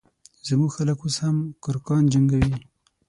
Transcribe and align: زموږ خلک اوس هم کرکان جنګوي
زموږ 0.47 0.71
خلک 0.77 0.97
اوس 1.03 1.15
هم 1.23 1.37
کرکان 1.63 2.03
جنګوي 2.13 2.55